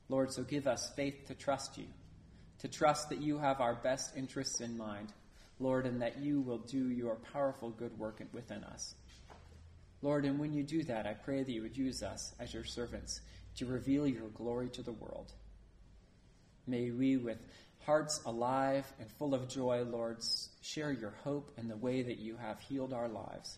Lord, 0.10 0.32
so 0.32 0.44
give 0.44 0.68
us 0.68 0.92
faith 0.96 1.26
to 1.28 1.36
trust 1.36 1.78
you, 1.78 1.88
to 2.60 2.68
trust 2.68 3.10
that 3.10 3.22
you 3.22 3.38
have 3.38 3.60
our 3.60 3.76
best 3.76 4.16
interests 4.16 4.62
in 4.62 4.78
mind, 4.78 5.12
Lord, 5.60 5.86
and 5.86 6.02
that 6.02 6.20
you 6.20 6.40
will 6.40 6.60
do 6.60 6.90
your 6.90 7.16
powerful 7.34 7.70
good 7.70 7.98
work 8.00 8.22
within 8.32 8.64
us. 8.64 8.96
Lord, 10.02 10.26
and 10.26 10.40
when 10.40 10.54
you 10.54 10.64
do 10.64 10.84
that, 10.84 11.06
I 11.06 11.14
pray 11.14 11.44
that 11.44 11.52
you 11.52 11.64
would 11.64 11.76
use 11.76 12.04
us 12.04 12.34
as 12.40 12.54
your 12.54 12.64
servants 12.64 13.20
to 13.58 13.66
reveal 13.66 14.08
your 14.08 14.30
glory 14.30 14.70
to 14.70 14.84
the 14.84 14.92
world. 14.92 15.34
May 16.68 16.92
we, 16.92 17.18
with 17.18 17.40
hearts 17.86 18.22
alive 18.26 18.86
and 19.00 19.10
full 19.12 19.34
of 19.34 19.50
joy, 19.50 19.84
Lord, 19.84 20.20
share 20.62 20.92
your 20.92 21.16
hope 21.24 21.52
and 21.58 21.70
the 21.70 21.78
way 21.78 22.04
that 22.04 22.20
you 22.20 22.38
have 22.38 22.60
healed 22.60 22.94
our 22.94 23.08
lives. 23.10 23.58